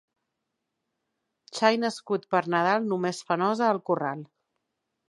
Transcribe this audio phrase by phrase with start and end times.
[1.59, 4.27] Xai nascut per Nadal només fa nosa al corral.